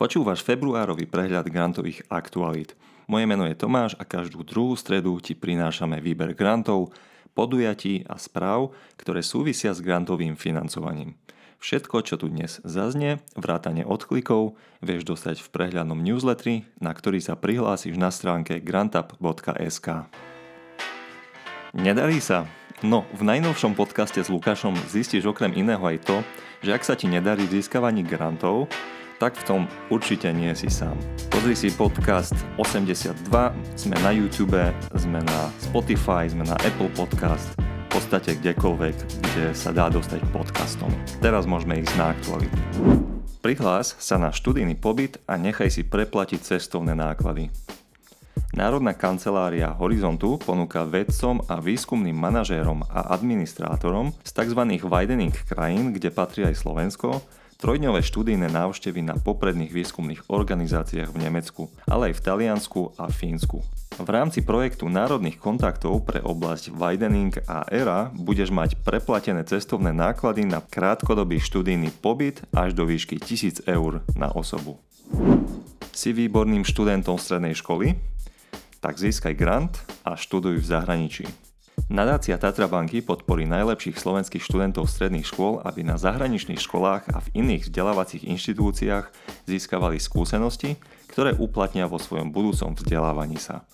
[0.00, 2.72] Počúvaš februárový prehľad grantových aktualít.
[3.04, 6.96] Moje meno je Tomáš a každú druhú stredu ti prinášame výber grantov,
[7.36, 11.20] podujatí a správ, ktoré súvisia s grantovým financovaním.
[11.60, 17.36] Všetko, čo tu dnes zaznie, vrátane odklikov, vieš dostať v prehľadnom newsletteri, na ktorý sa
[17.36, 20.08] prihlásiš na stránke grantup.sk.
[21.76, 22.48] Nedarí sa?
[22.80, 26.16] No, v najnovšom podcaste s Lukášom zistíš okrem iného aj to,
[26.64, 28.72] že ak sa ti nedarí v získavaní grantov,
[29.20, 29.62] tak v tom
[29.92, 30.96] určite nie si sám.
[31.28, 33.28] Pozri si podcast 82,
[33.76, 34.56] sme na YouTube,
[34.96, 40.88] sme na Spotify, sme na Apple Podcast, v podstate kdekoľvek, kde sa dá dostať podcastom.
[41.20, 42.56] Teraz môžeme ísť na aktualitu.
[43.44, 47.52] Prihlás sa na študijný pobyt a nechaj si preplatiť cestovné náklady.
[48.56, 54.80] Národná kancelária Horizontu ponúka vedcom a výskumným manažérom a administrátorom z tzv.
[54.80, 57.20] widening krajín, kde patrí aj Slovensko,
[57.60, 63.60] trojdňové študijné návštevy na popredných výskumných organizáciách v Nemecku, ale aj v Taliansku a Fínsku.
[64.00, 70.48] V rámci projektu národných kontaktov pre oblasť Widening a ERA budeš mať preplatené cestovné náklady
[70.48, 74.80] na krátkodobý študijný pobyt až do výšky 1000 eur na osobu.
[75.92, 78.10] Si výborným študentom strednej školy?
[78.80, 79.76] tak získaj grant
[80.08, 81.24] a študuj v zahraničí.
[81.90, 87.42] Nadácia Tatra Banky podporí najlepších slovenských študentov stredných škôl, aby na zahraničných školách a v
[87.42, 89.10] iných vzdelávacích inštitúciách
[89.50, 90.78] získavali skúsenosti,
[91.10, 93.66] ktoré uplatnia vo svojom budúcom vzdelávaní sa.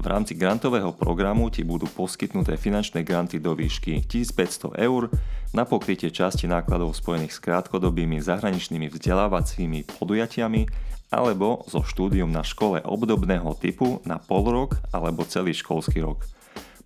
[0.00, 5.12] V rámci grantového programu ti budú poskytnuté finančné granty do výšky 1500 eur
[5.52, 10.64] na pokrytie časti nákladov spojených s krátkodobými zahraničnými vzdelávacími podujatiami
[11.12, 16.37] alebo so štúdium na škole obdobného typu na pol rok alebo celý školský rok.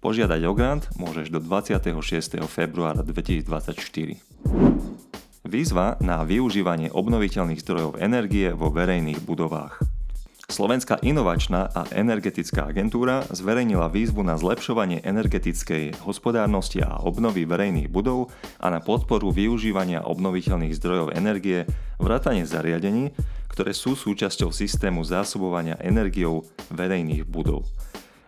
[0.02, 2.42] Požiadať o grant môžeš do 26.
[2.50, 4.18] februára 2024.
[5.46, 9.78] Výzva na využívanie obnoviteľných zdrojov energie vo verejných budovách.
[10.50, 18.34] Slovenská inovačná a energetická agentúra zverejnila výzvu na zlepšovanie energetickej hospodárnosti a obnovy verejných budov
[18.58, 21.62] a na podporu využívania obnoviteľných zdrojov energie
[22.02, 23.14] vrátane zariadení,
[23.54, 26.42] ktoré sú súčasťou systému zásobovania energiou
[26.74, 27.70] verejných budov.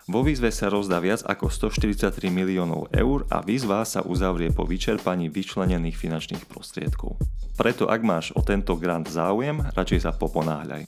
[0.04, 5.32] Vo výzve sa rozdá viac ako 143 miliónov eur a výzva sa uzavrie po vyčerpaní
[5.32, 7.16] vyčlenených finančných prostriedkov.
[7.56, 10.84] Preto ak máš o tento grant záujem, radšej sa poponáhľaj.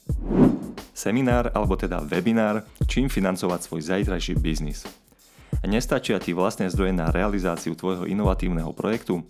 [0.93, 4.85] Seminár alebo teda webinár, čím financovať svoj zajtrajší biznis.
[5.65, 9.25] Nestačia ti vlastné zdroje na realizáciu tvojho inovatívneho projektu?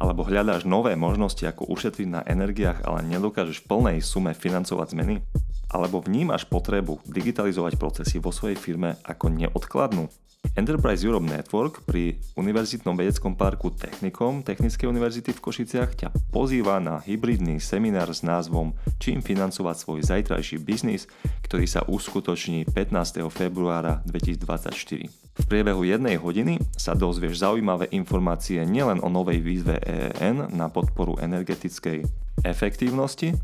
[0.00, 5.20] alebo hľadáš nové možnosti, ako ušetriť na energiách, ale nedokážeš v plnej sume financovať zmeny?
[5.70, 10.10] Alebo vnímaš potrebu digitalizovať procesy vo svojej firme ako neodkladnú?
[10.56, 16.98] Enterprise Europe Network pri Univerzitnom vedeckom parku Technikom Technickej univerzity v Košiciach ťa pozýva na
[17.04, 21.06] hybridný seminár s názvom Čím financovať svoj zajtrajší biznis,
[21.44, 23.20] ktorý sa uskutoční 15.
[23.30, 25.06] februára 2024.
[25.40, 31.20] V priebehu jednej hodiny sa dozvieš zaujímavé informácie nielen o novej výzve EEN na podporu
[31.20, 32.02] energetickej
[32.42, 33.36] efektívnosti,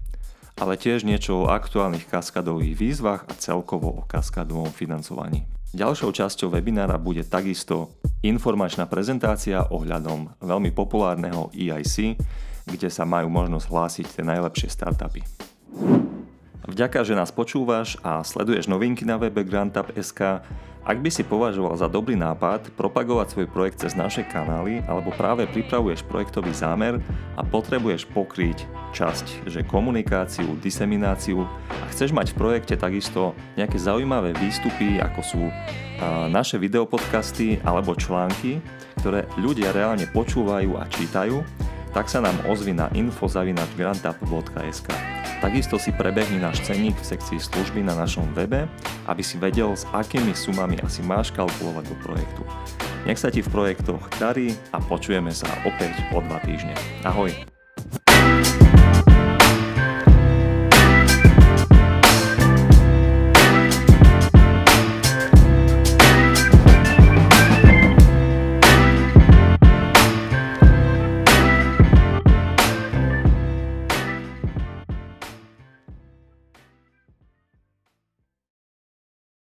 [0.56, 5.44] ale tiež niečo o aktuálnych kaskadových výzvach a celkovo o kaskadovom financovaní.
[5.76, 12.16] Ďalšou časťou webinára bude takisto informačná prezentácia ohľadom veľmi populárneho EIC,
[12.64, 15.20] kde sa majú možnosť hlásiť tie najlepšie startupy.
[16.66, 20.42] Vďaka, že nás počúvaš a sleduješ novinky na webe GrantUp.sk.
[20.86, 25.46] Ak by si považoval za dobrý nápad propagovať svoj projekt cez naše kanály alebo práve
[25.50, 27.02] pripravuješ projektový zámer
[27.34, 34.34] a potrebuješ pokryť časť, že komunikáciu, disemináciu a chceš mať v projekte takisto nejaké zaujímavé
[34.38, 35.42] výstupy, ako sú
[36.30, 38.62] naše videopodcasty alebo články,
[39.02, 41.42] ktoré ľudia reálne počúvajú a čítajú,
[41.96, 44.88] tak sa nám ozvi na info.grantup.sk.
[45.40, 48.68] Takisto si prebehni náš cenník v sekcii služby na našom webe,
[49.08, 52.44] aby si vedel, s akými sumami asi máš kalkulovať do projektu.
[53.08, 56.76] Nech sa ti v projektoch darí a počujeme sa opäť o dva týždne.
[57.00, 57.55] Ahoj!